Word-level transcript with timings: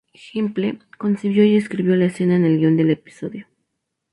Gimple 0.17 0.79
concibió 0.97 1.45
y 1.45 1.55
escribió 1.57 1.95
la 1.95 2.05
escena 2.05 2.35
en 2.35 2.43
el 2.45 2.57
guión 2.57 2.75
del 2.75 2.89
episodio. 2.89 3.45